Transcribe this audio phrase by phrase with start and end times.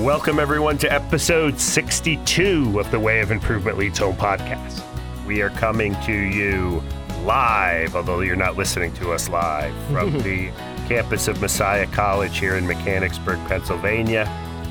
[0.00, 4.82] Welcome, everyone, to episode 62 of the Way of Improvement Leads Home podcast.
[5.26, 6.82] We are coming to you
[7.24, 10.50] live, although you're not listening to us live, from the
[10.88, 14.24] campus of Messiah College here in Mechanicsburg, Pennsylvania.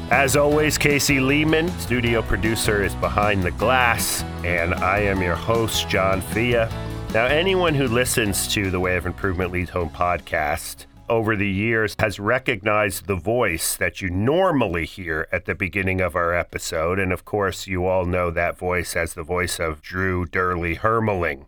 [0.09, 5.87] As always, Casey Lehman, studio producer, is behind the glass, and I am your host,
[5.87, 6.65] John Fea.
[7.13, 11.93] Now, anyone who listens to the Way of Improvement Leads Home podcast over the years
[11.99, 16.97] has recognized the voice that you normally hear at the beginning of our episode.
[16.97, 21.47] And of course, you all know that voice as the voice of Drew Dyrli Hermeling.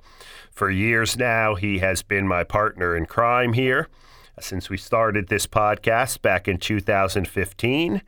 [0.52, 3.88] For years now, he has been my partner in crime here
[4.38, 8.02] since we started this podcast back in 2015.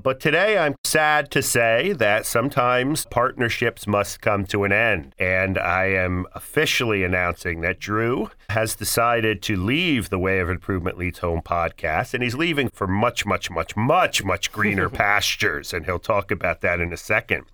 [0.00, 5.16] But today I'm sad to say that sometimes partnerships must come to an end.
[5.18, 10.98] And I am officially announcing that Drew has decided to leave the Way of Improvement
[10.98, 12.14] Leads Home podcast.
[12.14, 15.72] And he's leaving for much, much, much, much, much greener pastures.
[15.72, 17.46] And he'll talk about that in a second.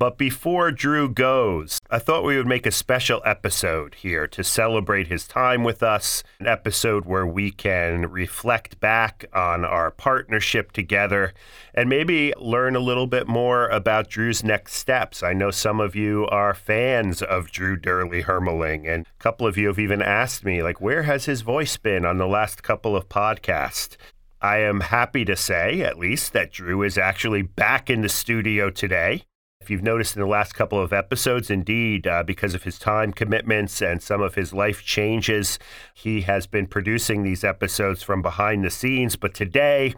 [0.00, 5.08] But before Drew goes, I thought we would make a special episode here to celebrate
[5.08, 11.34] his time with us, an episode where we can reflect back on our partnership together
[11.74, 15.22] and maybe learn a little bit more about Drew's next steps.
[15.22, 19.58] I know some of you are fans of Drew Dyrli Hermeling, and a couple of
[19.58, 22.96] you have even asked me, like, where has his voice been on the last couple
[22.96, 23.96] of podcasts?
[24.40, 28.70] I am happy to say, at least, that Drew is actually back in the studio
[28.70, 29.24] today.
[29.60, 33.12] If you've noticed in the last couple of episodes, indeed, uh, because of his time
[33.12, 35.58] commitments and some of his life changes,
[35.92, 39.16] he has been producing these episodes from behind the scenes.
[39.16, 39.94] But today,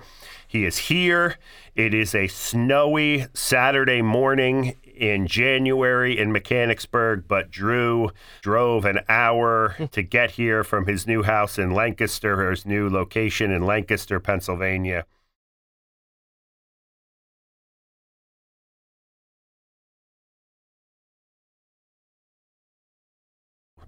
[0.49, 1.37] he is here.
[1.77, 9.75] It is a snowy Saturday morning in January in Mechanicsburg, but Drew drove an hour
[9.91, 15.05] to get here from his new house in Lancaster, his new location in Lancaster, Pennsylvania.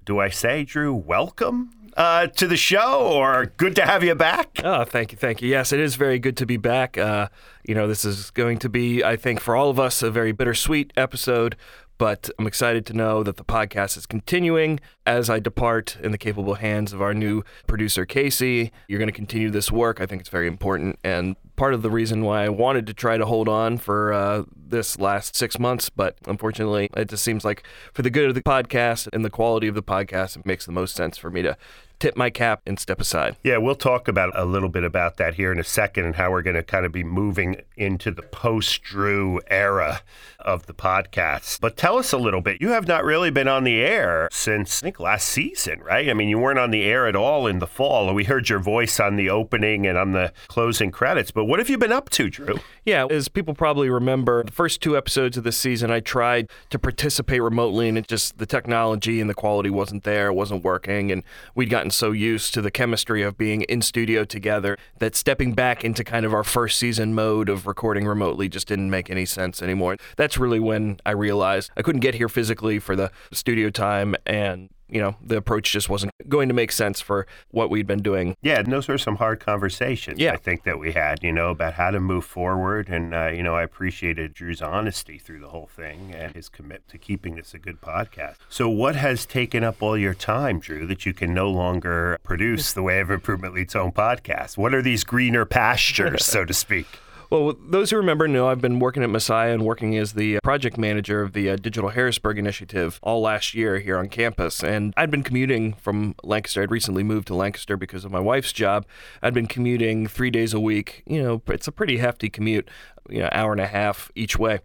[0.05, 4.61] do I say, Drew, welcome uh, to the show or good to have you back?
[4.63, 5.19] Oh, thank you.
[5.19, 5.49] Thank you.
[5.49, 6.99] Yes, it is very good to be back.
[6.99, 7.29] Uh,
[7.65, 10.33] you know, this is going to be, I think, for all of us, a very
[10.33, 11.57] bittersweet episode.
[11.97, 16.19] But I'm excited to know that the podcast is continuing as I depart in the
[16.19, 18.73] capable hands of our new producer, Casey.
[18.89, 20.01] You're going to continue this work.
[20.01, 20.99] I think it's very important.
[21.05, 24.45] And part of the reason why I wanted to try to hold on for uh,
[24.57, 28.43] this last six months, but unfortunately, it just seems like for the good of the
[28.43, 31.57] podcast and the quality of the podcast, it makes the most sense for me to
[31.99, 33.37] tip my cap and step aside.
[33.43, 36.31] Yeah, we'll talk about a little bit about that here in a second and how
[36.31, 40.03] we're going to kind of be moving into the post Drew era
[40.39, 41.61] of the podcast.
[41.61, 42.61] But tell us a little bit.
[42.61, 46.09] You have not really been on the air since I think last season, right?
[46.09, 48.13] I mean, you weren't on the air at all in the fall.
[48.15, 51.31] We heard your voice on the opening and on the closing credits.
[51.31, 52.59] But what have you been up to, Drew?
[52.85, 56.79] Yeah, as people probably remember, the first two episodes of this season, I tried to
[56.79, 61.11] participate remotely, and it just the technology and the quality wasn't there, it wasn't working,
[61.11, 61.23] and
[61.55, 65.85] we'd gotten so used to the chemistry of being in studio together that stepping back
[65.85, 69.63] into kind of our first season mode of recording remotely just didn't make any sense
[69.63, 69.97] anymore.
[70.17, 74.71] That's really when I realized I couldn't get here physically for the studio time, and
[74.89, 78.37] you know, the approach just wasn't going to make sense for what we'd been doing.
[78.43, 80.33] Yeah, and those were some hard conversations, yeah.
[80.33, 82.89] I think, that we had, you know, about how to move forward.
[82.89, 86.89] And, uh, you know, I appreciated Drew's honesty through the whole thing and his commitment
[86.89, 88.37] to keeping this a good podcast.
[88.49, 92.73] So, what has taken up all your time, Drew, that you can no longer produce
[92.73, 94.57] the Way of Improvement Leads Home podcast?
[94.57, 96.87] What are these greener pastures, so to speak?
[97.31, 100.77] Well, those who remember know I've been working at Messiah and working as the project
[100.79, 104.63] manager of the uh, Digital Harrisburg Initiative all last year here on campus.
[104.63, 106.63] And I'd been commuting from Lancaster.
[106.63, 108.87] I'd recently moved to Lancaster because of my wife's job.
[109.23, 111.03] I'd been commuting three days a week.
[111.07, 112.69] You know, it's a pretty hefty commute,
[113.09, 114.61] you know, hour and a half each way.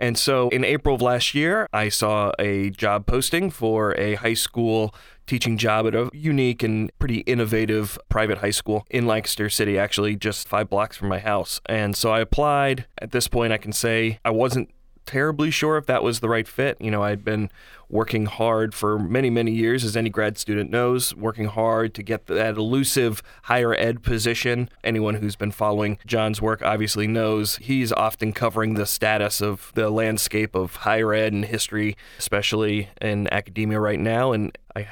[0.00, 4.34] And so in April of last year, I saw a job posting for a high
[4.34, 4.94] school
[5.26, 10.16] teaching job at a unique and pretty innovative private high school in Lancaster City, actually
[10.16, 11.60] just five blocks from my house.
[11.66, 12.86] And so I applied.
[12.98, 14.70] At this point, I can say I wasn't
[15.06, 16.76] terribly sure if that was the right fit.
[16.80, 17.50] You know, I'd been
[17.88, 22.26] working hard for many, many years, as any grad student knows, working hard to get
[22.26, 24.68] that elusive higher ed position.
[24.84, 29.90] Anyone who's been following John's work obviously knows he's often covering the status of the
[29.90, 34.32] landscape of higher ed and history, especially in academia right now.
[34.32, 34.86] And I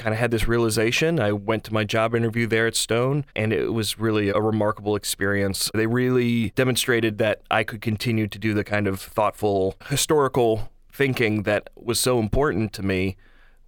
[0.00, 1.20] kind of had this realization.
[1.20, 4.96] I went to my job interview there at Stone, and it was really a remarkable
[4.96, 5.70] experience.
[5.74, 11.42] They really demonstrated that I could continue to do the kind of thoughtful, historical thinking
[11.42, 13.16] that was so important to me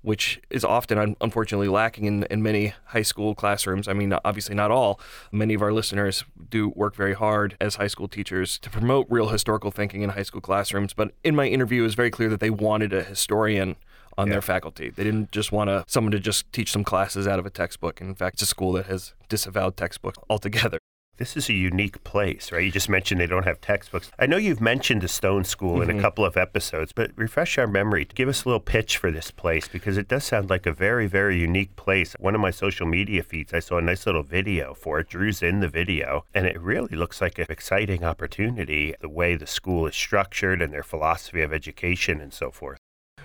[0.02, 3.86] which is often unfortunately lacking in, in many high school classrooms.
[3.86, 5.00] I mean, obviously not all.
[5.30, 9.28] Many of our listeners do work very hard as high school teachers to promote real
[9.28, 10.92] historical thinking in high school classrooms.
[10.92, 13.76] But in my interview, it was very clear that they wanted a historian
[14.18, 14.34] on yeah.
[14.34, 14.90] their faculty.
[14.90, 18.00] They didn't just want to, someone to just teach some classes out of a textbook.
[18.00, 20.78] In fact, it's a school that has disavowed textbooks altogether.
[21.18, 22.64] This is a unique place, right?
[22.64, 24.10] You just mentioned they don't have textbooks.
[24.18, 25.82] I know you've mentioned the Stone School mm-hmm.
[25.82, 26.02] in a mm-hmm.
[26.02, 28.08] couple of episodes, but refresh our memory.
[28.14, 31.06] Give us a little pitch for this place because it does sound like a very,
[31.06, 32.14] very unique place.
[32.18, 35.10] One of my social media feeds, I saw a nice little video for it.
[35.10, 39.46] Drew's in the video, and it really looks like an exciting opportunity the way the
[39.46, 42.78] school is structured and their philosophy of education and so forth.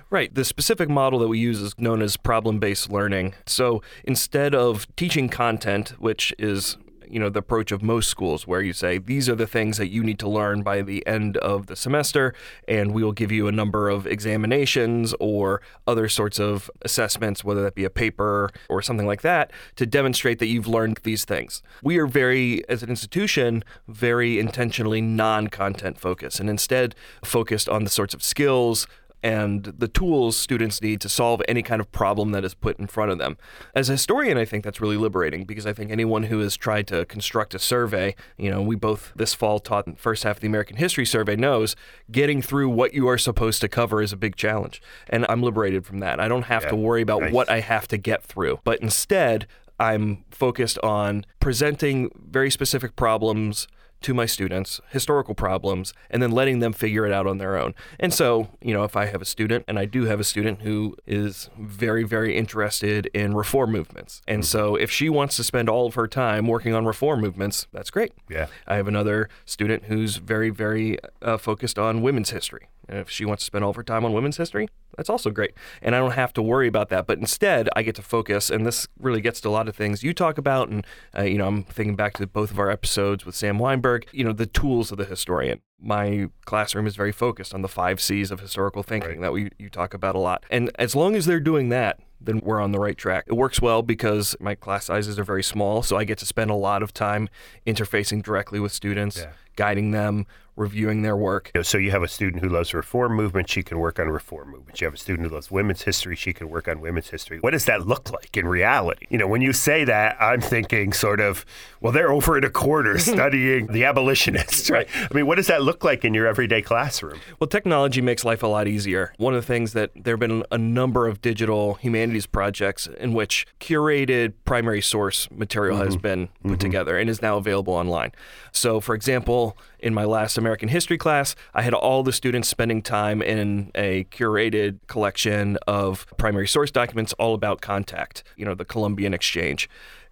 [0.10, 0.34] Right.
[0.34, 3.36] The specific model that we use is known as problem based learning.
[3.46, 6.78] So instead of teaching content, which is
[7.10, 9.88] you know the approach of most schools where you say these are the things that
[9.88, 12.34] you need to learn by the end of the semester
[12.68, 17.64] and we will give you a number of examinations or other sorts of assessments whether
[17.64, 21.62] that be a paper or something like that to demonstrate that you've learned these things
[21.82, 26.94] we are very as an institution very intentionally non-content focused and instead
[27.24, 28.86] focused on the sorts of skills
[29.24, 32.88] and the tools students need to solve any kind of problem that is put in
[32.88, 33.38] front of them.
[33.76, 36.88] As a historian, I think that's really liberating because I think anyone who has tried
[36.88, 40.42] to construct a survey, you know, we both this fall taught the first half of
[40.42, 41.76] the American History Survey knows
[42.12, 44.82] getting through what you are supposed to cover is a big challenge.
[45.10, 46.20] And I'm liberated from that.
[46.20, 47.34] I don't have yeah, to worry about nice.
[47.34, 49.48] what I have to get through, but instead,
[49.80, 53.68] I'm focused on presenting very specific problems
[54.02, 57.74] to my students, historical problems, and then letting them figure it out on their own.
[58.00, 60.62] And so, you know, if I have a student, and I do have a student
[60.62, 64.22] who is very, very interested in reform movements.
[64.28, 64.48] And mm-hmm.
[64.48, 67.90] so if she wants to spend all of her time working on reform movements, that's
[67.90, 68.14] great.
[68.30, 68.48] Yeah.
[68.68, 72.68] I have another student who's very, very uh, focused on women's history.
[72.88, 75.30] And if she wants to spend all of her time on women's history, that's also
[75.30, 75.54] great.
[75.82, 77.06] And I don't have to worry about that.
[77.06, 80.04] But instead, I get to focus, and this really gets to a lot of things
[80.04, 80.70] you talk about.
[80.70, 80.86] And,
[81.18, 84.24] uh, you know, I'm thinking back to both of our episodes with Sam Wineburg, you
[84.24, 85.62] know, the tools of the historian.
[85.80, 89.22] My classroom is very focused on the five C's of historical thinking right.
[89.22, 90.44] that we you talk about a lot.
[90.50, 93.26] And as long as they're doing that, then we're on the right track.
[93.28, 96.50] It works well because my class sizes are very small, so I get to spend
[96.50, 97.30] a lot of time
[97.66, 99.32] interfacing directly with students, yeah.
[99.58, 100.26] Guiding them,
[100.58, 101.52] reviewing their work.
[101.62, 104.82] So you have a student who loves reform movement, she can work on reform movement.
[104.82, 107.40] You have a student who loves women's history, she can work on women's history.
[107.40, 109.06] What does that look like in reality?
[109.10, 111.46] You know, when you say that, I'm thinking sort of,
[111.80, 114.88] well, they're over in a corner studying the abolitionists, right?
[114.96, 117.20] I mean, what does that look like in your everyday classroom?
[117.40, 119.14] Well, technology makes life a lot easier.
[119.18, 123.14] One of the things that there have been a number of digital humanities projects in
[123.14, 125.86] which curated primary source material mm-hmm.
[125.86, 126.58] has been put mm-hmm.
[126.58, 128.12] together and is now available online.
[128.52, 129.47] So, for example,
[129.80, 134.06] in my last American history class, I had all the students spending time in a
[134.06, 139.70] curated collection of primary source documents all about contact, you know, the Columbian Exchange.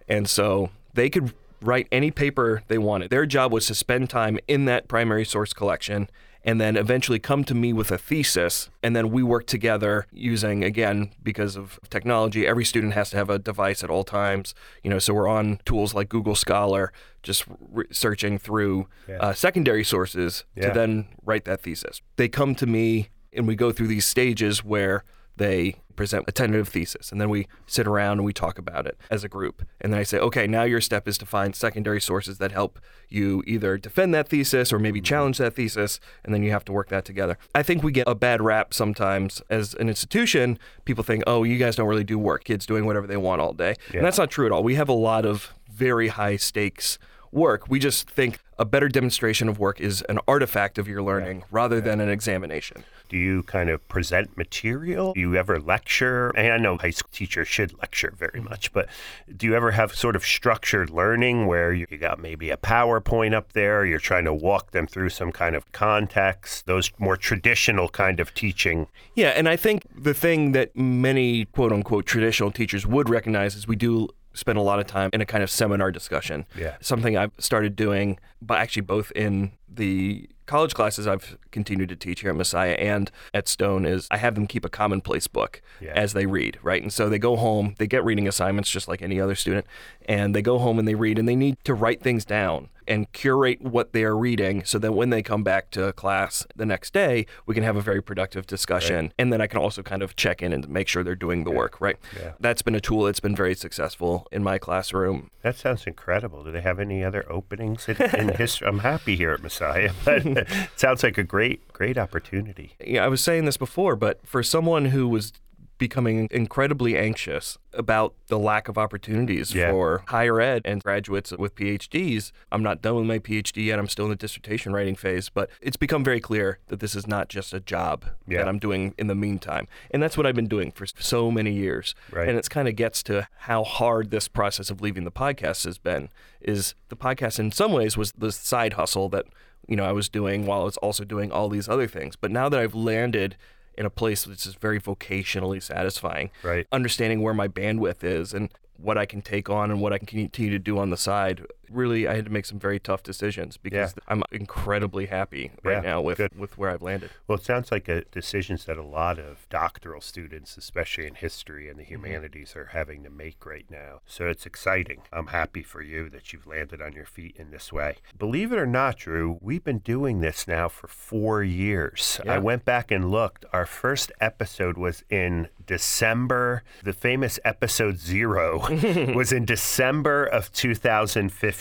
[0.08, 3.10] And so they could write any paper they wanted.
[3.10, 6.08] Their job was to spend time in that primary source collection
[6.46, 8.70] and then eventually come to me with a thesis.
[8.80, 13.28] And then we work together using, again, because of technology, every student has to have
[13.28, 14.54] a device at all times.
[14.84, 16.92] You know, so we're on tools like Google Scholar,
[17.24, 19.16] just re- searching through yeah.
[19.16, 20.68] uh, secondary sources yeah.
[20.68, 22.00] to then write that thesis.
[22.14, 25.02] They come to me and we go through these stages where
[25.36, 28.98] they present a tentative thesis and then we sit around and we talk about it
[29.10, 32.00] as a group and then i say okay now your step is to find secondary
[32.00, 32.78] sources that help
[33.08, 35.04] you either defend that thesis or maybe mm-hmm.
[35.04, 38.06] challenge that thesis and then you have to work that together i think we get
[38.06, 42.18] a bad rap sometimes as an institution people think oh you guys don't really do
[42.18, 43.96] work kids doing whatever they want all day yeah.
[43.96, 46.98] and that's not true at all we have a lot of very high stakes
[47.32, 47.68] work.
[47.68, 51.80] We just think a better demonstration of work is an artifact of your learning rather
[51.80, 52.84] than an examination.
[53.08, 55.12] Do you kind of present material?
[55.12, 56.30] Do you ever lecture?
[56.30, 58.44] And I know high school teachers should lecture very Mm-hmm.
[58.50, 58.88] much, but
[59.34, 63.32] do you ever have sort of structured learning where you you got maybe a PowerPoint
[63.32, 67.88] up there, you're trying to walk them through some kind of context, those more traditional
[67.88, 68.88] kind of teaching?
[69.14, 73.66] Yeah, and I think the thing that many quote unquote traditional teachers would recognize is
[73.68, 76.44] we do spend a lot of time in a kind of seminar discussion.
[76.58, 76.76] Yeah.
[76.80, 82.20] Something I've started doing, but actually both in the college classes I've continued to teach
[82.20, 85.92] here at Messiah and at Stone is I have them keep a commonplace book Yeah.
[85.94, 86.80] as they read, right?
[86.82, 89.66] And so they go home, they get reading assignments just like any other student,
[90.08, 93.10] and they go home and they read and they need to write things down and
[93.12, 96.92] curate what they are reading so that when they come back to class the next
[96.92, 99.12] day, we can have a very productive discussion.
[99.18, 101.50] And then I can also kind of check in and make sure they're doing the
[101.50, 101.96] work, right?
[102.18, 102.32] Yeah.
[102.40, 105.30] That's been a tool that's been very successful in my classroom.
[105.42, 106.44] That sounds incredible.
[106.44, 108.66] Do they have any other openings in, in history?
[108.68, 112.74] I'm happy here at Messiah, but it sounds like a great, great opportunity.
[112.84, 115.32] Yeah, I was saying this before, but for someone who was
[115.78, 119.70] becoming incredibly anxious about the lack of opportunities Yeah.
[119.70, 122.32] for higher ed and graduates with PhDs.
[122.50, 123.78] I'm not done with my PhD yet.
[123.78, 127.06] I'm still in the dissertation writing phase, but it's become very clear that this is
[127.06, 128.38] not just a job Yeah.
[128.38, 129.68] that I'm doing in the meantime.
[129.90, 131.94] And that's what I've been doing for so many years.
[132.10, 132.28] Right.
[132.28, 135.76] And it's kind of gets to how hard this process of leaving the podcast has
[135.78, 136.08] been
[136.40, 139.26] is the podcast in some ways was the side hustle that
[139.68, 142.14] you know I was doing while I was also doing all these other things.
[142.16, 143.36] But now that I've landed
[143.76, 146.66] in a place that's just very vocationally satisfying, Right.
[146.72, 150.06] understanding where my bandwidth is and what I can take on and what I can
[150.06, 151.46] continue to do on the side.
[151.70, 154.02] Really, I had to make some very tough decisions because Yeah.
[154.08, 156.38] I'm incredibly happy right Yeah, now with, good.
[156.38, 157.10] with where I've landed.
[157.26, 161.68] Well, it sounds like a decisions that a lot of doctoral students, especially in history
[161.68, 161.94] and the mm-hmm.
[162.04, 164.00] humanities, are having to make right now.
[164.06, 165.02] So it's exciting.
[165.12, 167.96] I'm happy for you that you've landed on your feet in this way.
[168.18, 172.20] Believe it or not, Drew, we've been doing this now for four years.
[172.26, 173.44] I went back and looked.
[173.52, 176.62] Our first episode was in December.
[176.82, 178.60] The famous episode zero
[179.14, 181.55] was in December of 2015.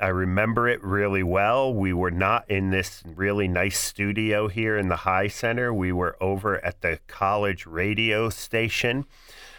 [0.00, 1.72] I remember it really well.
[1.72, 5.72] We were not in this really nice studio here in the High Center.
[5.72, 9.06] We were over at the college radio station.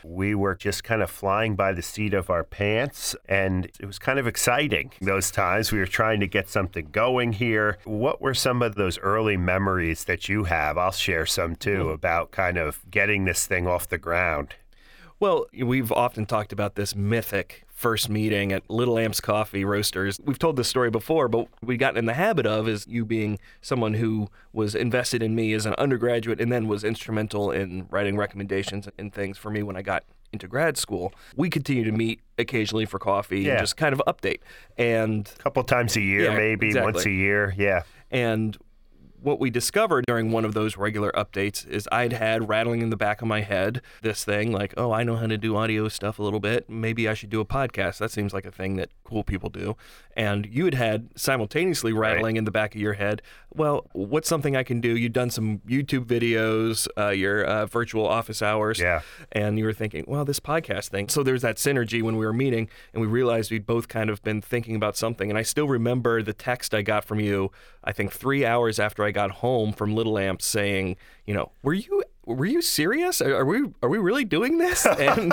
[0.03, 3.99] We were just kind of flying by the seat of our pants, and it was
[3.99, 5.71] kind of exciting those times.
[5.71, 7.77] We were trying to get something going here.
[7.83, 10.77] What were some of those early memories that you have?
[10.77, 11.89] I'll share some too mm-hmm.
[11.89, 14.55] about kind of getting this thing off the ground.
[15.19, 20.19] Well, we've often talked about this mythic first meeting at Little Amps Coffee Roasters.
[20.23, 23.39] We've told this story before, but we got in the habit of is you being
[23.61, 28.15] someone who was invested in me as an undergraduate and then was instrumental in writing
[28.15, 31.13] recommendations and things for me when I got into grad school.
[31.35, 33.51] We continue to meet occasionally for coffee Yeah.
[33.53, 34.41] and just kind of update.
[34.77, 37.55] And A couple times a year, Yeah, maybe once a year.
[37.57, 37.83] Yeah.
[38.11, 38.55] and
[39.21, 42.97] what we discovered during one of those regular updates is I'd had rattling in the
[42.97, 46.19] back of my head this thing like, oh, I know how to do audio stuff
[46.19, 46.69] a little bit.
[46.69, 47.97] Maybe I should do a podcast.
[47.97, 49.75] That seems like a thing that cool people do.
[50.15, 53.21] And you had had simultaneously rattling in the back of your head,
[53.53, 54.95] well, what's something I can do?
[54.97, 58.79] You'd done some YouTube videos, uh, your uh, virtual office hours.
[58.79, 59.01] Yeah.
[59.31, 61.09] And you were thinking, well, this podcast thing.
[61.09, 64.21] So there's that synergy when we were meeting, and we realized we'd both kind of
[64.23, 65.29] been thinking about something.
[65.29, 67.51] And I still remember the text I got from you,
[67.83, 71.73] I think three hours after I got home from Little Amp saying, you know, were
[71.73, 72.03] you.
[72.25, 73.21] Were you serious?
[73.21, 74.85] Are are we are we really doing this?
[74.99, 75.31] And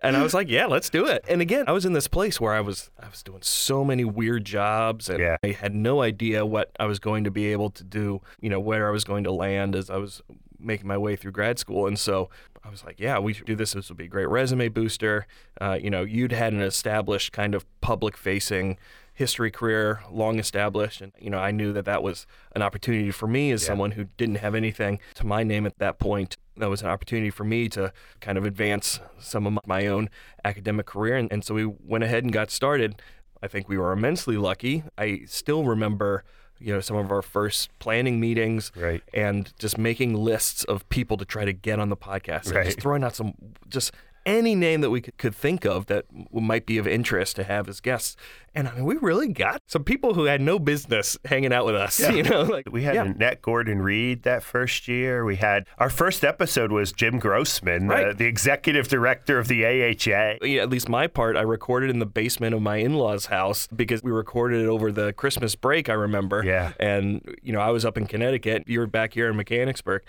[0.00, 1.24] and I was like, yeah, let's do it.
[1.28, 4.04] And again, I was in this place where I was I was doing so many
[4.04, 5.38] weird jobs, and Yeah.
[5.42, 8.20] I had no idea what I was going to be able to do.
[8.40, 10.22] You know, where I was going to land as I was
[10.58, 11.86] making my way through grad school.
[11.86, 12.30] And so
[12.64, 13.72] I was like, yeah, we should do this.
[13.72, 15.26] This would be a great resume booster.
[15.60, 18.78] Uh, you know, you'd had an established kind of public facing
[19.14, 21.00] history career, long established.
[21.00, 24.04] And, you know, I knew that that was an opportunity for me as someone who
[24.18, 26.36] didn't have anything to my name at that point.
[26.58, 30.10] That was an opportunity for me to kind of advance some of my own
[30.44, 31.16] academic career.
[31.16, 33.00] And, and so we went ahead and got started.
[33.42, 34.82] I think we were immensely lucky.
[34.98, 36.24] I still remember,
[36.58, 39.02] you know, some of our first planning meetings Right.
[39.12, 42.80] and just making lists of people to try to get on the podcast and just
[42.80, 43.34] throwing out some
[43.68, 43.92] just
[44.26, 47.68] any name that we could, could think of that might be of interest to have
[47.68, 48.16] as guests.
[48.54, 51.74] And I mean, we really got some people who had no business hanging out with
[51.76, 52.00] us.
[52.16, 53.04] You know, like We had yeah.
[53.04, 55.24] Annette Gordon Reed that first year.
[55.24, 58.08] We had our first episode was Jim Grossman, Right.
[58.08, 60.44] uh, the executive director of the AHA.
[60.46, 64.02] Yeah, at least my part, I recorded in the basement of my in-laws' house because
[64.02, 65.88] we recorded it over the Christmas break.
[65.88, 66.42] I remember.
[66.44, 66.72] Yeah.
[66.80, 68.64] And you know, I was up in Connecticut.
[68.66, 70.02] You were back here in Mechanicsburg.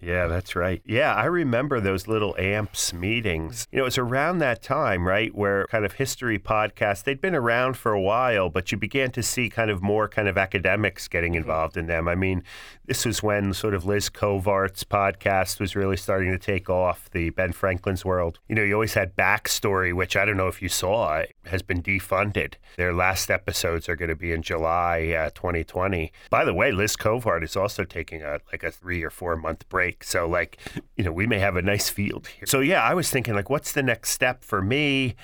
[0.00, 0.82] Yeah, that's right.
[0.84, 3.66] Yeah, I remember those little AMPS meetings.
[3.72, 7.34] You know, it was around that time, right, where kind of history podcasts, they'd been
[7.34, 11.08] around for a while, but you began to see kind of more kind of academics
[11.08, 11.42] getting mm-hmm.
[11.42, 12.06] involved in them.
[12.08, 12.42] I mean,
[12.86, 17.30] this was when sort of Liz Covart's podcast was really starting to take off, the
[17.30, 18.40] Ben Franklin's World.
[18.48, 21.62] You know, you always had Backstory, which I don't know if you saw, it has
[21.62, 22.54] been defunded.
[22.76, 26.12] Their last episodes are going to be in July uh, 2020.
[26.30, 29.68] By the way, Liz Covart is also taking a like a three or four month
[29.68, 30.04] break.
[30.04, 30.58] So, like,
[30.96, 32.46] you know, we may have a nice field here.
[32.46, 35.16] So, yeah, I was thinking, like, what's the next step for me?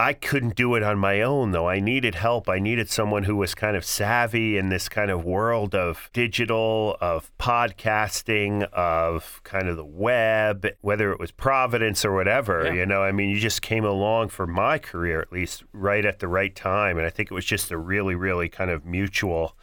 [0.00, 1.68] I couldn't do it on my own, though.
[1.68, 2.48] I needed help.
[2.48, 6.96] I needed someone who was kind of savvy in this kind of world of digital,
[7.00, 12.66] of podcasting, of kind of the web, whether it was Providence or whatever.
[12.66, 12.74] Yeah.
[12.74, 16.20] You know, I mean, you just came along for my career, at least, right at
[16.20, 16.96] the right time.
[16.96, 19.56] And I think it was just a really, really kind of mutual,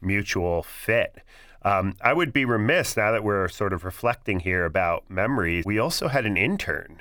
[0.00, 1.16] mutual fit.
[1.62, 5.64] Um, I would be remiss now that we're sort of reflecting here about memories.
[5.66, 7.00] We also had an intern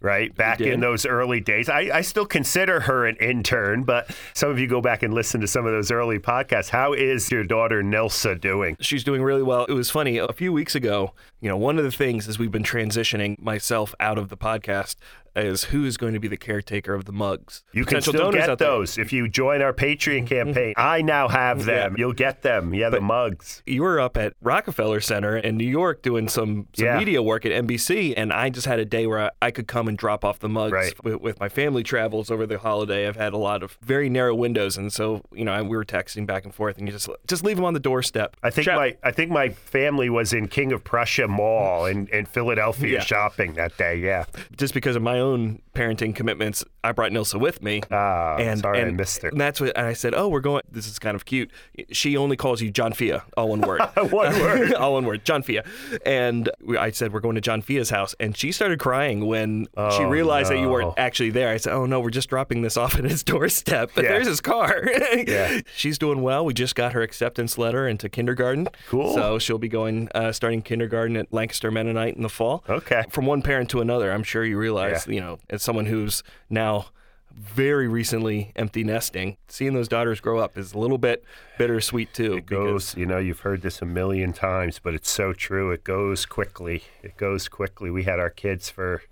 [0.00, 0.34] right?
[0.34, 1.68] Back in those early days.
[1.68, 5.40] I, I still consider her an intern, but some of you go back and listen
[5.40, 6.68] to some of those early podcasts.
[6.68, 8.76] How is your daughter Nilsa doing?
[8.80, 9.64] She's doing really well.
[9.64, 10.18] It was funny.
[10.18, 13.94] A few weeks ago, you know, one of the things as we've been transitioning myself
[14.00, 14.96] out of the podcast
[15.44, 17.64] is who is going to be the caretaker of the mugs.
[17.72, 18.56] You can Potential still get there.
[18.56, 20.26] those if you join our Patreon mm-hmm.
[20.26, 20.74] campaign.
[20.76, 21.94] I now have them.
[21.98, 22.74] You'll get them.
[22.74, 23.62] Yeah, the mugs.
[23.66, 26.98] You were up at Rockefeller Center in New York doing some, some Yeah.
[26.98, 29.88] media work at NBC, and I just had a day where I, I could come
[29.88, 31.04] and drop off the mugs Right.
[31.04, 33.06] with, with my family travels over the holiday.
[33.06, 35.84] I've had a lot of very narrow windows, and so you know I, we were
[35.84, 38.36] texting back and forth, and you just just leave them on the doorstep.
[38.42, 42.26] I think my I think my family was in King of Prussia Mall in, in
[42.26, 43.00] Philadelphia Yeah.
[43.00, 43.96] shopping that day.
[43.96, 44.24] Yeah.
[44.56, 47.82] just because of my own own parenting commitments, I brought Nilsa with me.
[47.90, 49.28] Ah, and sorry I and missed her.
[49.28, 50.14] And that's what and I said.
[50.14, 50.62] Oh, we're going.
[50.70, 51.50] This is kind of cute.
[51.92, 53.80] She only calls you John Fea, all one word.
[54.10, 54.74] One word.
[54.74, 55.60] all one word, John Fea.
[56.04, 59.64] And we, I said we're going to John Fea's house, and she started crying when
[59.66, 61.48] she Oh, realized that you weren't actually there.
[61.50, 64.12] I said, "Oh no, we're just dropping this off at his doorstep, but Yeah.
[64.12, 64.82] there's his car."
[65.26, 65.60] Yeah.
[65.76, 66.44] She's doing well.
[66.44, 68.68] We just got her acceptance letter into kindergarten.
[68.88, 69.14] Cool.
[69.14, 73.04] So she'll be going uh, starting kindergarten at Lancaster Mennonite in the fall Okay.
[73.10, 74.10] from one parent to another.
[74.12, 75.14] I'm sure you realize, Yeah.
[75.14, 76.86] you know, as someone who's now
[77.30, 81.22] very recently empty nesting, seeing those daughters grow up is a little bit
[81.58, 82.38] bittersweet too.
[82.38, 85.70] It goes, you know, you've heard this a million times, but it's so true.
[85.70, 86.84] It goes quickly.
[87.02, 87.90] It goes quickly.
[87.90, 89.02] We had our kids for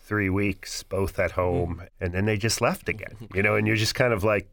[0.00, 3.16] three weeks, both at home, and then they just left again.
[3.32, 4.48] You know, and you're just kind of like,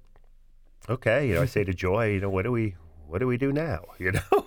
[0.88, 2.76] okay, you know, I say to Joy, you know, what do we,
[3.08, 3.82] what do we do now?
[3.98, 4.46] You know.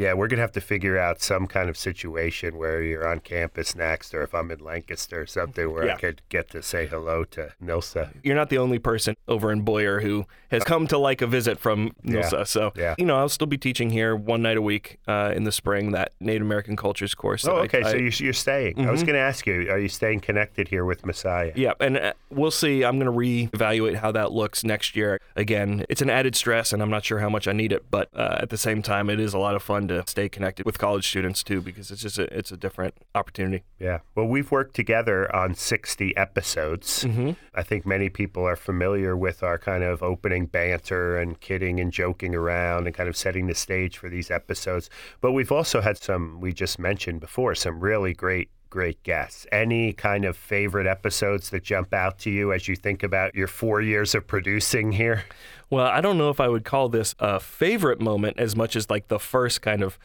[0.00, 3.74] Yeah, we're gonna have to figure out some kind of situation where you're on campus
[3.76, 5.94] next, or if I'm in Lancaster or something, where Yeah.
[5.94, 8.10] I could get to say hello to Nilsa.
[8.22, 11.58] You're not the only person over in Boyer who has come to like a visit
[11.58, 12.20] from Yeah.
[12.22, 12.46] Nilsa.
[12.46, 12.94] So, Yeah.
[12.96, 15.92] you know, I'll still be teaching here one night a week uh, in the spring,
[15.92, 17.46] that Native American Cultures course.
[17.46, 17.78] Oh, okay.
[17.78, 17.90] I- Mm-hmm.
[17.90, 18.86] so you're, you're staying.
[18.86, 21.52] I was going to ask you, are you staying connected here with Messiah?
[21.54, 22.84] Yeah, and uh, we'll see.
[22.84, 23.18] I'm going to
[23.56, 25.20] reevaluate how that looks next year.
[25.36, 28.08] Again, it's an added stress, and I'm not sure how much I need it, but
[28.14, 30.78] uh, at the same time, it is a lot of fun to stay connected with
[30.78, 33.64] college students too, because it's just a, it's a different opportunity.
[33.78, 33.98] Yeah.
[34.14, 37.04] Well, we've worked together on 60 episodes.
[37.04, 37.32] Mm-hmm.
[37.54, 41.92] I think many people are familiar with our kind of opening banter and kidding and
[41.92, 44.88] joking around and kind of setting the stage for these episodes.
[45.20, 48.50] But we've also had some, we just mentioned before, some really great.
[48.70, 49.48] Great guests.
[49.50, 53.48] Any kind of favorite episodes that jump out to you as you think about your
[53.48, 55.24] four years of producing here?
[55.68, 58.88] Well, I don't know if I would call this a favorite moment as much as
[58.88, 59.98] like the first kind of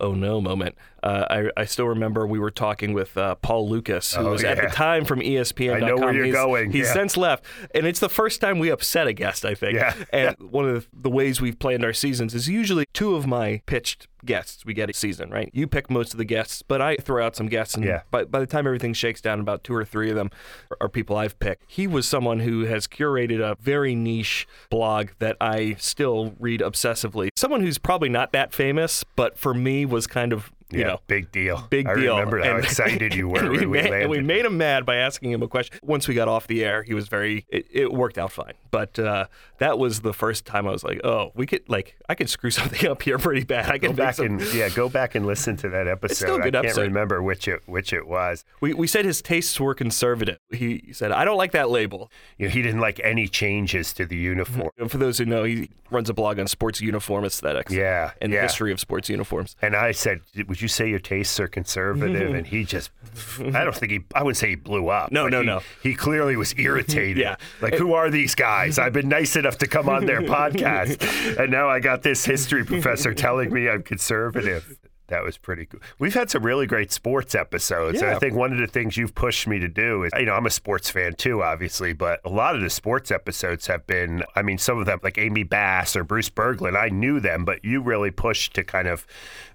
[0.00, 0.76] oh no moment.
[1.02, 1.24] Uh,
[1.56, 4.56] I, I still remember we were talking with uh, Paul Lukas, who Oh, was at
[4.60, 5.74] the time from ESPN.
[5.82, 6.92] I know where you're he's, going, He's yeah.
[6.92, 9.44] since left, and it's the first time we upset a guest.
[9.44, 9.74] I think.
[9.74, 9.94] Yeah.
[10.12, 14.08] And one of the ways we've planned our seasons is usually two of my pitched
[14.24, 15.50] guests we get a season, right?
[15.52, 18.02] You pick most of the guests, but I throw out some guests, and Yeah.
[18.12, 20.30] by, by the time everything shakes down, about two or three of them
[20.70, 21.64] are, are people I've picked.
[21.66, 27.30] He was someone who has curated a very niche blog that I still read obsessively.
[27.34, 31.00] Someone who's probably not that famous, but for me was kind of you yeah, know
[31.06, 31.66] big deal.
[31.70, 32.16] big I deal.
[32.16, 34.56] remember how And- excited you were and we, when we made, and we made him
[34.58, 35.78] mad by asking him a question.
[35.82, 37.44] Once we got off the air, he was very.
[37.48, 39.26] It, it worked out fine, but uh,
[39.58, 42.50] that was the first time I was like, "Oh, we could like I could screw
[42.60, 45.26] something up here pretty bad." I Go can back some, and yeah, go back and
[45.26, 46.02] listen to that episode.
[46.12, 48.44] It's still a good I can't remember which it which it was.
[48.60, 50.38] we we said his tastes were conservative.
[50.50, 54.06] He said, "I don't like that label." You know, he didn't like any changes to
[54.06, 54.70] the uniform.
[54.78, 57.72] And for those who know, he runs a blog on sports uniform aesthetics.
[57.72, 59.56] Yeah, and the history of sports uniforms.
[59.60, 62.90] And I said, "Would you say your tastes are conservative?" and he just,
[63.40, 65.12] I don't think he, I wouldn't say he blew up.
[65.12, 65.60] No, no, he- no.
[65.82, 67.18] He clearly was irritated.
[67.18, 67.36] Yeah.
[67.60, 68.78] like who are these guys?
[68.78, 72.64] I've been nice enough to come on their podcast, and now I got this history
[72.64, 74.78] professor telling me I'm conservative.
[75.12, 75.80] That was pretty cool.
[75.98, 78.00] We've had some really great sports episodes.
[78.00, 80.32] And I think one of the things you've pushed me to do is, you know,
[80.32, 84.22] I'm a sports fan too, obviously, but a lot of the sports episodes have been,
[84.36, 87.62] I mean, some of them, like Amy Bass or Bruce Berglund, I knew them, but
[87.62, 89.06] you really pushed to kind of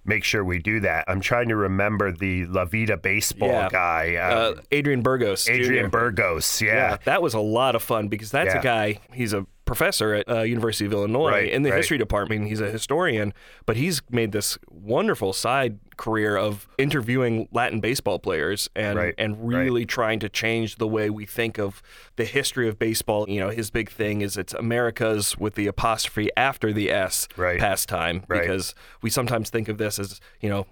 [0.05, 1.05] make sure we do that.
[1.07, 3.69] I'm trying to remember the La Vida baseball Yeah.
[3.71, 5.49] guy, Uh, um, Adrian Burgos.
[5.49, 5.89] Adrian Jr.
[5.89, 6.61] Burgos.
[6.61, 6.97] Yeah, Yeah.
[7.05, 8.59] that was a lot of fun because that's Yeah.
[8.59, 8.99] a guy.
[9.11, 11.77] He's a professor at uh, University of Illinois Right, in the right.
[11.77, 12.47] history department.
[12.47, 13.33] He's a historian,
[13.67, 19.47] but he's made this wonderful side career of interviewing Latin baseball players and Right, and
[19.47, 21.81] really trying to change the way we think of
[22.15, 23.27] the history of baseball.
[23.27, 27.27] You know, his big thing is it's America's with the apostrophe after the S
[27.59, 28.41] pastime Right.
[28.41, 30.65] because we sometimes think of this as you know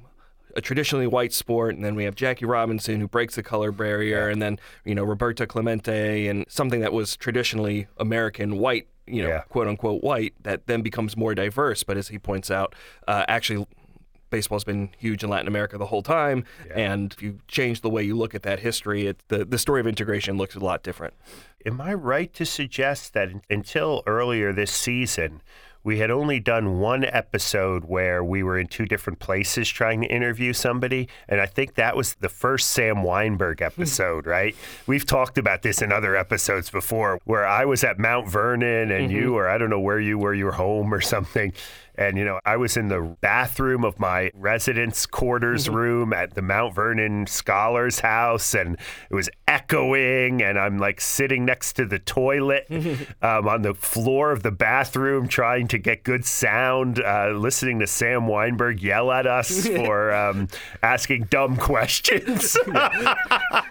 [0.56, 4.30] a traditionally white sport, and then we have Jackie Robinson who breaks the color barrier,
[4.30, 9.30] and then you know Roberto Clemente and something that was traditionally American white, you know,
[9.30, 9.42] Yeah.
[9.50, 11.84] quote unquote white, that then becomes more diverse.
[11.84, 12.74] But as he points out,
[13.08, 13.66] uh, actually.
[14.32, 18.04] Baseball's been huge in Latin America the whole time, and if you change the way
[18.04, 21.14] you look at that history, it, the the story of integration looks a lot different.
[21.66, 25.42] Am I right to suggest that until earlier this season,
[25.86, 30.08] we had only done one episode where we were in two different places trying to
[30.08, 31.08] interview somebody?
[31.30, 33.66] And I think that was the first Sam Wineburg hmm.
[33.66, 34.56] episode, right?
[34.88, 39.10] We've talked about this in other episodes before where I was at Mount Vernon and
[39.10, 39.16] mm-hmm.
[39.16, 41.54] you, or I don't know where you were, you were home or something.
[41.98, 46.42] And, you know, I was in the bathroom of my residence quarters room at the
[46.42, 48.78] Mount Vernon Scholars House, and
[49.10, 50.42] it was echoing.
[50.42, 52.68] And I'm like sitting next to the toilet
[53.22, 57.88] um, on the floor of the bathroom trying to get good sound, uh, listening to
[57.88, 60.48] Sam Wineburg yell at us for um,
[60.84, 62.58] asking dumb questions.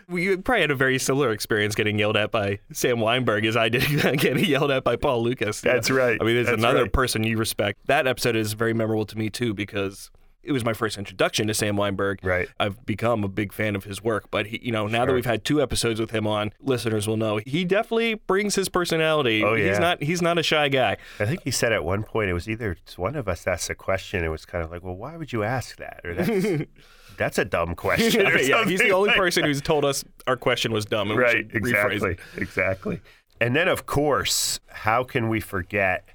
[0.08, 3.68] We probably had a very similar experience getting yelled at by Sam Wineburg as I
[3.68, 3.84] did
[4.18, 5.60] getting yelled at by Paul Lukas.
[5.60, 6.18] That's right.
[6.20, 6.92] I mean, there's That's another right.
[6.92, 7.78] person you respect.
[7.86, 10.10] That episode is very memorable to me too because
[10.44, 12.18] it was my first introduction to Sam Wineburg.
[12.22, 12.48] Right.
[12.60, 15.24] I've become a big fan of his work, but he, you know, now that we've
[15.24, 19.42] had two episodes with him on, listeners will know he definitely brings his personality.
[19.42, 19.70] Oh, yeah.
[19.70, 20.96] He's not he's not a shy guy.
[21.18, 23.74] I think he said at one point it was either one of us asked a
[23.74, 24.24] question.
[24.24, 26.00] It was kind of like, well, why would you ask that?
[26.04, 26.62] Or that's
[27.16, 28.26] that's a dumb question.
[28.26, 31.46] or yeah, he's the only like person who's told us our question was dumb right
[31.52, 33.00] exactly exactly
[33.40, 36.08] and then of course how can we forget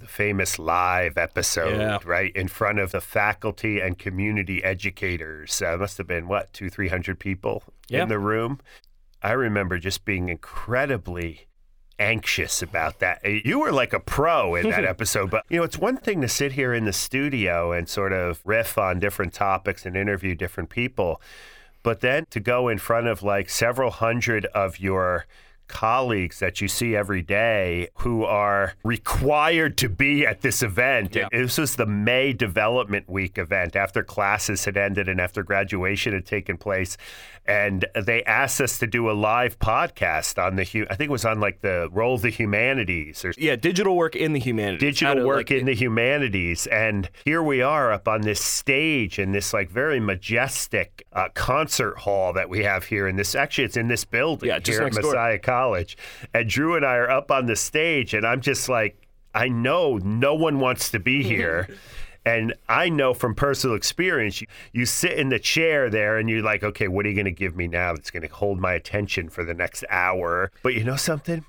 [0.00, 1.98] the famous live episode Yeah.
[2.04, 6.68] right in front of the faculty and community educators uh, must have been what two
[6.70, 8.02] three hundred people Yeah.
[8.02, 8.58] in the room
[9.22, 11.46] i remember just being incredibly
[11.98, 13.20] anxious about that.
[13.24, 16.22] Uh, You were like a pro in that episode, but you know, it's one thing
[16.22, 20.34] to sit here in the studio and sort of riff on different topics and interview
[20.34, 21.20] different people,
[21.82, 25.26] but then to go in front of like several hundred of your
[25.70, 31.14] colleagues that you see every day who are required to be at this event.
[31.14, 31.28] Yeah.
[31.32, 36.26] This was the May Development Week event after classes had ended and after graduation had
[36.26, 36.96] taken place.
[37.46, 41.24] And they asked us to do a live podcast on the, I think it was
[41.24, 44.80] on like the role of the humanities or Yeah, digital work in the humanities.
[44.80, 46.66] Digital to, work like, in the humanities.
[46.66, 51.98] And here we are up on this stage in this like very majestic uh, concert
[51.98, 53.34] hall that we have here in this.
[53.34, 55.12] Actually, it's in this building Yeah, just here at next door.
[55.12, 55.98] Messiah College.
[56.32, 58.96] And Drew and I are up on the stage, and I'm just like,
[59.34, 61.68] I know no one wants to be here.
[62.26, 66.42] And I know from personal experience, you, you sit in the chair there and you're
[66.42, 68.74] like, okay, what are you going to give me now that's going to hold my
[68.74, 70.52] attention for the next hour?
[70.62, 71.46] But you know something?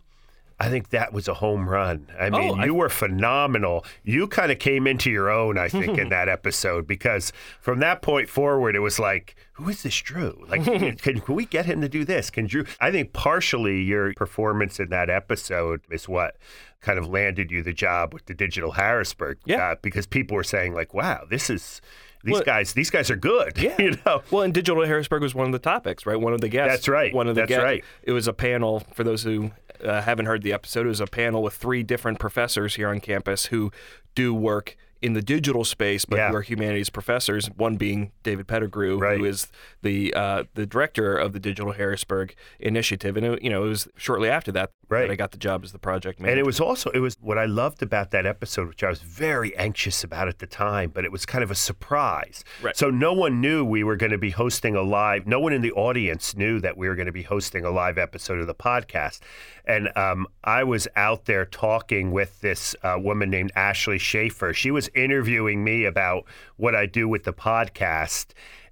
[0.61, 2.07] I think that was a home run.
[2.19, 3.83] I mean, I- you were phenomenal.
[4.03, 8.01] You kind of came into your own, I think, in that episode because from that
[8.01, 10.45] point forward, it was like, who is this Drew?
[10.47, 12.29] Like, can, can we get him to do this?
[12.29, 12.65] Can Drew?
[12.79, 16.37] I think partially your performance in that episode is what
[16.81, 19.37] kind of landed you the job with the Digital Harrisburg.
[19.45, 19.71] Yeah.
[19.71, 21.81] uh, because people were saying like, wow, this is.
[22.23, 23.57] These Well- guys, these guys are good.
[23.61, 23.75] Yeah.
[23.79, 24.21] you know.
[24.31, 26.19] Well, and Digital Harrisburg was one of the topics, right?
[26.19, 26.73] One of the guests.
[26.73, 27.13] That's right.
[27.13, 27.63] One of the That's guests.
[27.63, 27.83] right.
[28.03, 29.51] It was a panel for those who
[29.83, 30.85] uh, haven't heard the episode.
[30.85, 33.71] It was a panel with three different professors here on campus who
[34.15, 36.29] do work in the digital space, but Yeah.
[36.29, 37.47] who are humanities professors.
[37.55, 39.17] One being David Pettegrew, Right.
[39.17, 39.47] who is
[39.81, 43.87] the uh, the director of the Digital Harrisburg initiative, and it, you know it was
[43.97, 45.01] shortly after that Right.
[45.07, 46.31] that I got the job as the project manager.
[46.31, 49.01] And it was also it was what I loved about that episode, which I was
[49.01, 52.43] very anxious about at the time, but it was kind of a surprise.
[52.61, 52.75] Right.
[52.77, 55.25] So no one knew we were going to be hosting a live.
[55.25, 57.97] No one in the audience knew that we were going to be hosting a live
[57.97, 59.19] episode of the podcast.
[59.65, 64.53] And um, I was out there talking with this uh, woman named Ashley Schaefer.
[64.53, 66.25] She was interviewing me about
[66.57, 68.27] what I do with the podcast.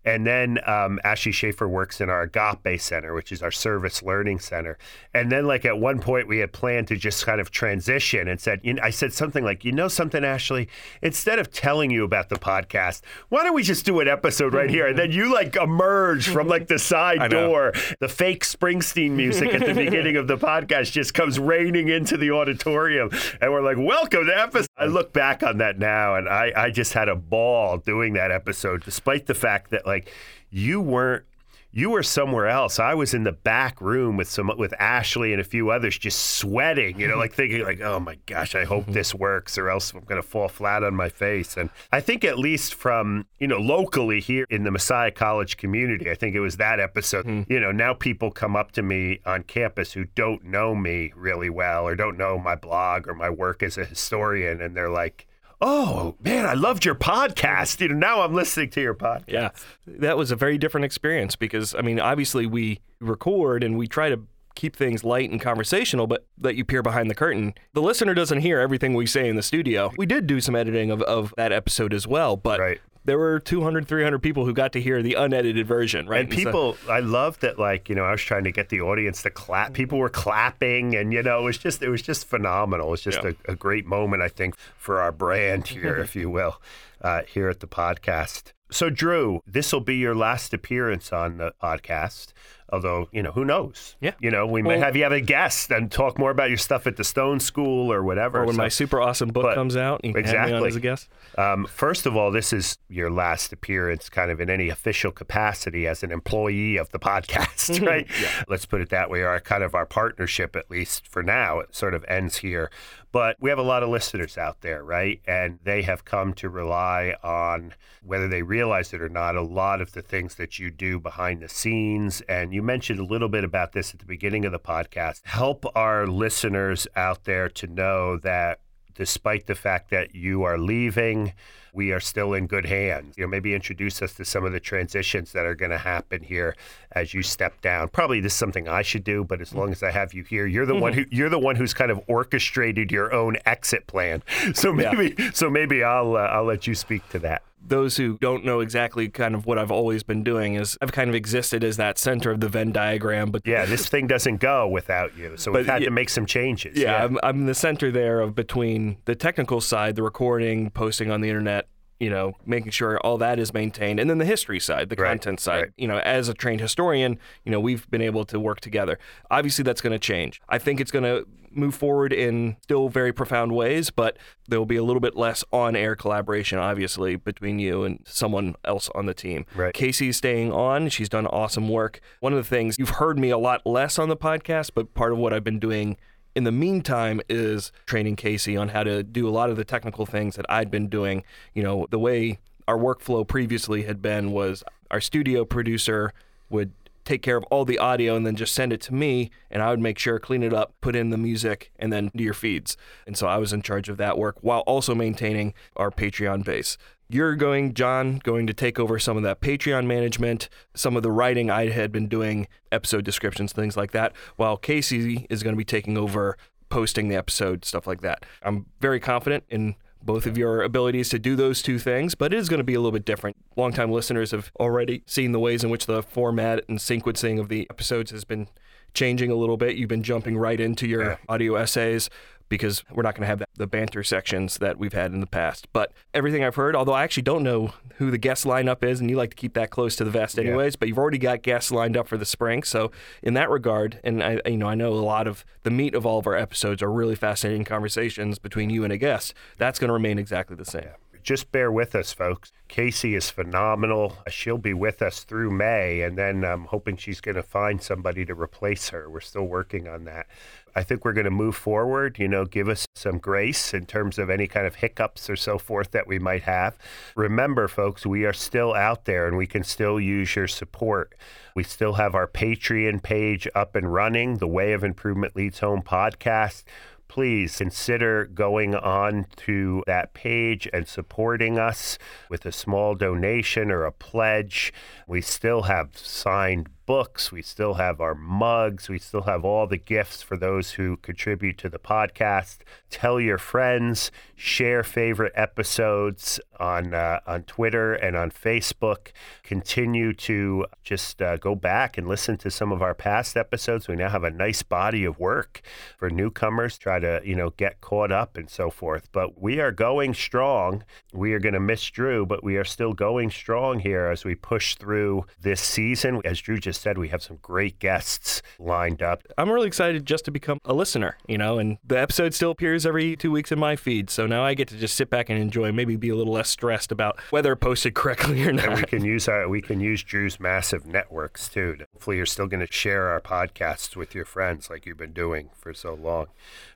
[0.05, 4.39] And then um, Ashley Schaefer works in our Agape Center, which is our service learning
[4.39, 4.77] center.
[5.13, 8.39] And then, like, at one point, we had planned to just kind of transition and
[8.39, 10.69] said, you know, I said something like, you know, something, Ashley,
[11.01, 14.69] instead of telling you about the podcast, why don't we just do an episode right
[14.69, 14.87] here?
[14.87, 17.73] And then you like emerge from like the side door.
[17.99, 22.31] The fake Springsteen music at the beginning of the podcast just comes raining into the
[22.31, 23.09] auditorium.
[23.41, 24.67] And we're like, welcome to episode.
[24.77, 28.31] I look back on that now and I, I just had a ball doing that
[28.31, 30.11] episode, despite the fact that like
[30.49, 31.25] you weren't
[31.71, 32.79] you were somewhere else.
[32.79, 36.37] I was in the back room with some with Ashley and a few others, just
[36.37, 36.99] sweating.
[36.99, 40.01] You know, like thinking like, "Oh my gosh, I hope this works, or else I'm
[40.01, 43.59] going to fall flat on my face." And I think at least from you know
[43.59, 47.25] locally here in the Messiah College community, I think it was that episode.
[47.25, 47.51] Mm-hmm.
[47.51, 51.49] You know, now people come up to me on campus who don't know me really
[51.49, 55.27] well or don't know my blog or my work as a historian, and they're like
[55.61, 57.79] oh man, I loved your podcast.
[57.81, 59.23] You know, now I'm listening to your podcast.
[59.27, 59.49] Yeah,
[59.87, 64.09] that was a very different experience because I mean, obviously we record and we try
[64.09, 64.21] to
[64.55, 67.53] keep things light and conversational, but let you peer behind the curtain.
[67.73, 69.91] The listener doesn't hear everything we say in the studio.
[69.97, 73.39] We did do some editing of, of that episode as well, but right there were
[73.39, 76.21] 200 300 people who got to hear the unedited version right?
[76.21, 78.81] And people so, i love that like you know i was trying to get the
[78.81, 82.27] audience to clap people were clapping and you know it was just it was just
[82.27, 82.87] phenomenal.
[82.87, 83.31] It was just yeah.
[83.47, 86.61] a, a, great moment i think for our brand here if you will
[87.01, 88.51] uh, here at the podcast.
[88.71, 92.33] So drew this will be your last appearance on the podcast
[92.71, 93.95] Although, you know, who knows?
[93.99, 94.13] Yeah.
[94.19, 96.57] You know, we well, may have you have a guest and talk more about your
[96.57, 98.41] stuff at the Stone School or whatever.
[98.41, 100.37] Or when so, my super awesome book comes out, you exactly.
[100.37, 101.09] have me on as a guest.
[101.37, 105.87] Um, first of all, this is your last appearance kind of in any official capacity
[105.87, 108.07] as an employee of the podcast, right?
[108.21, 108.43] yeah.
[108.47, 109.23] Let's put it that way.
[109.23, 112.69] Our kind of our partnership, at least for now, it sort of ends here.
[113.11, 115.19] But we have a lot of listeners out there, right?
[115.25, 119.81] And they have come to rely on, whether they realize it or not, a lot
[119.81, 122.21] of the things that you do behind the scenes.
[122.21, 125.21] And you mentioned a little bit about this at the beginning of the podcast.
[125.25, 128.59] Help our listeners out there to know that
[128.93, 131.33] despite the fact that you are leaving,
[131.73, 133.15] we are still in good hands.
[133.17, 136.23] You know, maybe introduce us to some of the transitions that are going to happen
[136.23, 136.55] here
[136.91, 137.89] as you step down.
[137.89, 140.45] Probably this is something I should do, but as long as I have you here,
[140.45, 140.81] you're the mm-hmm.
[140.81, 144.23] one who you're the one who's kind of orchestrated your own exit plan.
[144.53, 145.31] So maybe yeah.
[145.33, 149.07] so maybe I'll uh, I'll let you speak to that those who don't know exactly
[149.09, 152.31] kind of what I've always been doing is I've kind of existed as that center
[152.31, 153.31] of the Venn diagram.
[153.31, 156.25] But yeah, this thing doesn't go without you, so we've had yeah, to make some
[156.25, 156.77] changes.
[156.77, 157.03] Yeah, yeah.
[157.03, 161.29] I'm, I'm the center there of between the technical side, the recording, posting on the
[161.29, 161.67] internet,
[161.99, 163.99] you know, making sure all that is maintained.
[163.99, 165.71] And then the history side, the right, content side, right.
[165.77, 168.97] you know, as a trained historian, you know, we've been able to work together.
[169.29, 170.41] Obviously, that's going to change.
[170.47, 174.65] I think it's going to move forward in still very profound ways, but there will
[174.65, 179.05] be a little bit less on air collaboration, obviously, between you and someone else on
[179.05, 179.45] the team.
[179.55, 179.73] Right.
[179.73, 180.89] Casey's staying on.
[180.89, 181.99] She's done awesome work.
[182.19, 185.11] One of the things you've heard me a lot less on the podcast, but part
[185.11, 185.97] of what I've been doing
[186.35, 190.05] in the meantime is training Casey on how to do a lot of the technical
[190.05, 191.23] things that I'd been doing.
[191.53, 196.13] You know, the way our workflow previously had been was our studio producer
[196.49, 196.71] would
[197.05, 199.71] take care of all the audio and then just send it to me and I
[199.71, 202.77] would make sure clean it up, put in the music and then do your feeds.
[203.07, 206.77] And so I was in charge of that work while also maintaining our Patreon base.
[207.11, 211.11] You're going, John, going to take over some of that Patreon management, some of the
[211.11, 215.57] writing I had been doing, episode descriptions, things like that, while Casey is going to
[215.57, 216.37] be taking over
[216.69, 218.27] posting the episode, stuff like that.
[218.43, 222.37] I'm very confident in both of your abilities to do those two things, but it
[222.37, 223.37] is going to be a little bit different.
[223.55, 227.67] Longtime listeners have already seen the ways in which the format and sequencing of the
[227.71, 228.47] episodes has been
[228.93, 229.77] changing a little bit.
[229.77, 231.17] You've been jumping right into your yeah.
[231.27, 232.09] audio essays
[232.49, 235.67] because we're not going to have the banter sections that we've had in the past.
[235.71, 239.09] But everything I've heard, although I actually don't know who the guest lineup is, and
[239.09, 240.77] you like to keep that close to the vest anyways, yeah.
[240.79, 242.63] but you've already got guests lined up for the spring.
[242.63, 245.95] So in that regard, and I, you know, I know a lot of the meat
[245.95, 249.33] of all of our episodes are really fascinating conversations between you and a guest.
[249.57, 250.89] That's going to remain exactly the same.
[251.23, 252.51] just bear with us, folks.
[252.67, 254.17] Casey is phenomenal.
[254.29, 258.25] She'll be with us through May, and then I'm hoping she's going to find somebody
[258.25, 259.09] to replace her.
[259.09, 260.27] We're still working on that.
[260.75, 264.17] I think we're going to move forward, you know, give us some grace in terms
[264.17, 266.77] of any kind of hiccups or so forth that we might have.
[267.15, 271.15] Remember, folks, we are still out there and we can still use your support.
[271.55, 275.81] We still have our Patreon page up and running, the Way of Improvement Leads Home
[275.81, 276.63] podcast
[277.09, 281.97] please consider going on to that page and supporting us
[282.29, 284.71] with a small donation or a pledge.
[285.07, 287.31] We still have signed books.
[287.31, 288.89] We still have our mugs.
[288.89, 292.61] We still have all the gifts for those who contribute to the podcast.
[292.89, 299.11] Tell your friends, share favorite episodes on uh, on Twitter and on Facebook.
[299.43, 303.87] Continue to just uh, go back and listen to some of our past episodes.
[303.87, 305.61] We now have a nice body of work
[305.95, 306.79] for newcomers.
[306.79, 309.11] Try to you know get caught up and so forth.
[309.11, 310.83] But we are going strong.
[311.13, 314.33] We are going to miss Drew, but we are still going strong here as we
[314.33, 316.21] push through this season.
[316.25, 319.23] As Drew just said, we have some great guests lined up.
[319.37, 322.85] I'm really excited just to become a listener, you know, and the episode still appears
[322.85, 324.09] every two weeks in my feed.
[324.09, 326.49] So now I get to just sit back and enjoy, maybe be a little less
[326.49, 328.65] stressed about whether posted correctly or not.
[328.65, 331.77] And we can use our we can use Drew's massive networks too.
[331.93, 335.49] Hopefully, you're still going to share our podcasts with your friends like you've been doing
[335.55, 336.27] for so long.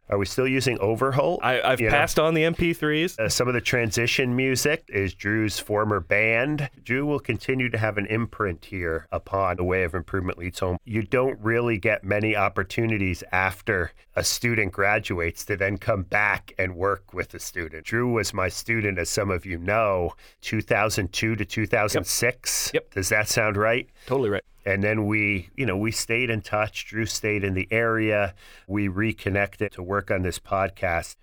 [0.09, 1.39] Are we still using Overholt?
[1.43, 1.93] I, have You know?
[1.95, 3.17] passed on the MP3s.
[3.17, 6.69] Uh, some of the transition music is Drew's former band.
[6.83, 10.77] Drew will continue to have an imprint here upon the Way of Improvement Leads Home.
[10.83, 16.75] You don't really get many opportunities after a student graduates to then come back and
[16.75, 17.85] work with a student.
[17.85, 22.71] Drew was my student, as some of you know, 2002 to 2006.
[22.73, 22.91] Yep.
[22.93, 23.89] Does that sound right?
[24.05, 24.43] Totally right.
[24.65, 26.85] And then we, you know, we stayed in touch.
[26.85, 28.33] Drew stayed in the area.
[28.67, 31.15] We reconnected to work on this podcast.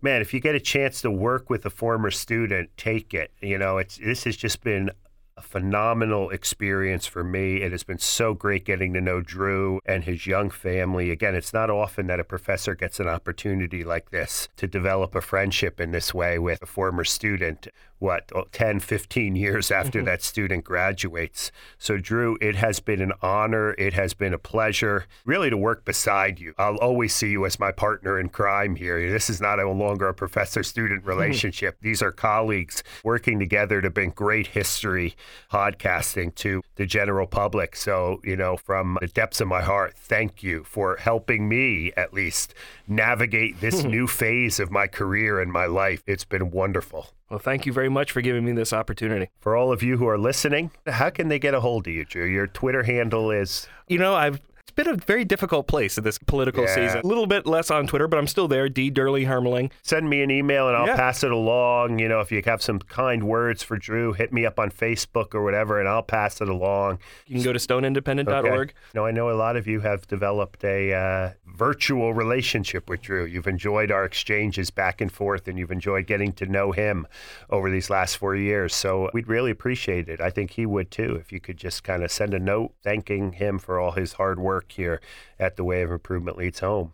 [0.00, 3.32] Man, if you get a chance to work with a former student, take it.
[3.40, 4.90] You know, it's this has just been
[5.38, 7.62] a phenomenal experience for me.
[7.62, 11.10] It has been so great getting to know Drew and his young family.
[11.10, 15.20] Again, it's not often that a professor gets an opportunity like this to develop a
[15.20, 20.06] friendship in this way with a former student what 10 15 years after mm-hmm.
[20.06, 21.50] that student graduates.
[21.78, 23.74] So drew it has been an honor.
[23.74, 26.54] It has been a pleasure really to work beside you.
[26.58, 29.10] I'll always see you as my partner in crime here.
[29.10, 31.76] This is not no longer a professor student relationship.
[31.80, 35.16] These are colleagues working together to bring great history
[35.52, 40.42] podcasting to the general public so you know from the depths of my heart thank
[40.42, 42.54] you for helping me at least
[42.86, 47.66] navigate this new phase of my career and my life it's been wonderful Well, thank
[47.66, 49.28] you very much for giving me this opportunity.
[49.40, 52.04] for all of you who are listening, how can they get a hold of you,
[52.06, 52.24] Drew?
[52.24, 54.40] Your Twitter handle is You know, I've
[54.84, 56.74] been a very difficult place in this political Yeah.
[56.74, 57.00] season.
[57.02, 58.68] A little bit less on Twitter, but I'm still there.
[58.68, 59.70] D Dyrli Hermeling.
[59.82, 60.96] send me an email and I'll Yeah.
[60.96, 61.98] pass it along.
[61.98, 65.34] You know, if you have some kind words for Drew, hit me up on Facebook
[65.34, 66.98] or whatever, and I'll pass it along.
[67.26, 68.72] You can go to stoneindependent.org.
[68.94, 73.24] No, I know a lot of you have developed a uh, virtual relationship with Drew.
[73.24, 77.06] You've enjoyed our exchanges back and forth, and you've enjoyed getting to know him
[77.50, 78.74] over these last four years.
[78.74, 80.20] So we'd really appreciate it.
[80.20, 83.32] I think he would too, if you could just kind of send a note thanking
[83.32, 85.00] him for all his hard work here
[85.38, 86.92] at The Way of Improvement Leads Home.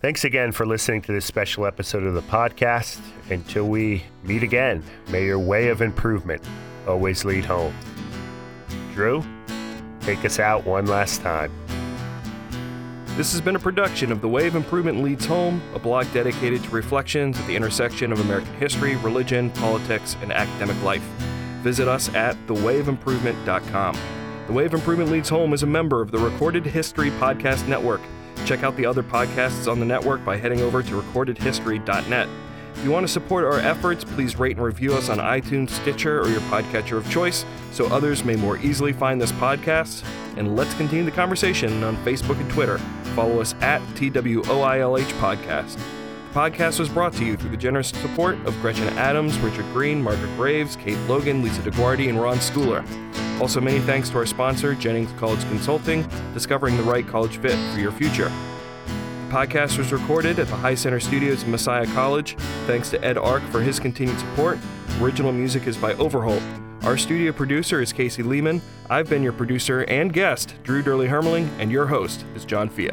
[0.00, 3.00] Thanks again for listening to this special episode of the podcast.
[3.30, 6.42] Until we meet again, may your way of improvement
[6.88, 7.72] always lead home.
[8.94, 9.24] Drew,
[10.00, 11.52] take us out one last time.
[13.16, 16.64] This has been a production of The Way of Improvement Leads Home, a blog dedicated
[16.64, 21.02] to reflections at the intersection of American history, religion, politics, and academic life.
[21.62, 23.96] Visit us at thewayofimprovement.com.
[24.48, 28.00] The of Improvement Leads Home is a member of the Recorded History Podcast Network.
[28.44, 32.28] Check out the other podcasts on the network by heading over to recordedhistory.net.
[32.74, 36.20] If you want to support our efforts, please rate and review us on iTunes, Stitcher,
[36.20, 40.04] or your podcatcher of choice so others may more easily find this podcast.
[40.36, 42.78] And let's continue the conversation on Facebook and Twitter.
[43.14, 45.78] Follow us at TWOILH Podcast.
[46.32, 50.34] Podcast was brought to you through the generous support of Gretchen Adams, Richard Green, Margaret
[50.34, 52.82] Graves, Kate Logan, Lisa DeGuardi, and Ron Schooler.
[53.38, 57.80] Also, many thanks to our sponsor, Jennings College Consulting, discovering the right college fit for
[57.80, 58.30] your future.
[58.86, 62.34] The podcast was recorded at the High Center Studios of Messiah College.
[62.66, 64.58] Thanks to Ed Ark for his continued support.
[65.02, 66.42] Original music is by Overholt.
[66.84, 68.62] Our studio producer is Casey Lehman.
[68.88, 72.92] I've been your producer and guest, Drew Dyrli Hermeling, and your host is John Fea.